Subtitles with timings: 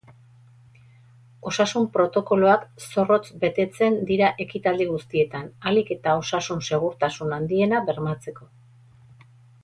[1.49, 8.49] Osasun-protokoloak zorrotz betetzen dira ekitaldi guztietan, ahalik eta osasun-segurtasun handiena bermatzeko.